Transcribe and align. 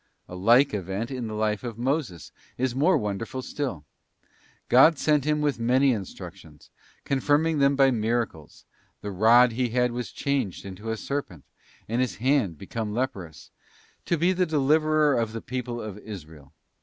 A 0.27 0.33
like 0.33 0.73
event 0.73 1.11
in 1.11 1.27
the 1.27 1.35
life 1.35 1.63
of 1.63 1.77
Moses 1.77 2.31
is 2.57 2.73
more 2.73 2.97
wonderful 2.97 3.43
still. 3.43 3.85
God 4.67 4.97
sent 4.97 5.25
him 5.25 5.41
with 5.41 5.59
many 5.59 5.91
instructions, 5.93 6.71
confirming 7.05 7.59
them 7.59 7.75
by 7.75 7.91
miracles—the 7.91 9.11
rod 9.11 9.51
he 9.51 9.69
had 9.69 9.91
was 9.91 10.11
changed 10.11 10.65
into 10.65 10.89
a 10.89 10.97
serpent, 10.97 11.43
and 11.87 12.01
his 12.01 12.15
hand 12.15 12.57
became 12.57 12.91
leprous—to 12.95 14.17
be 14.17 14.33
the 14.33 14.47
deliverer 14.47 15.13
of 15.19 15.33
the 15.33 15.39
people 15.41 15.79
of 15.79 15.99
Israel. 15.99 16.51